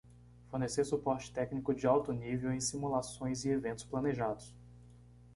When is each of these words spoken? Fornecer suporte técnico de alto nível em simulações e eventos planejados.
Fornecer 0.49 0.83
suporte 0.83 1.31
técnico 1.31 1.75
de 1.75 1.85
alto 1.85 2.11
nível 2.11 2.51
em 2.51 2.59
simulações 2.59 3.45
e 3.45 3.49
eventos 3.49 3.83
planejados. 3.83 4.51